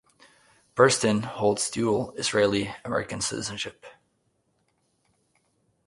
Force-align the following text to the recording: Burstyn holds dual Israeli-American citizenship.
Burstyn 0.75 1.23
holds 1.23 1.69
dual 1.69 2.13
Israeli-American 2.13 3.21
citizenship. 3.21 3.85